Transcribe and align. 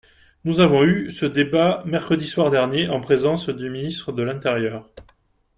Nous 0.45 0.59
avons 0.61 0.83
eu 0.83 1.11
ce 1.11 1.27
débat 1.27 1.83
mercredi 1.85 2.25
soir 2.25 2.49
dernier 2.49 2.89
en 2.89 3.01
présence 3.01 3.49
du 3.49 3.69
ministre 3.69 4.11
de 4.11 4.23
l’intérieur. 4.23 4.89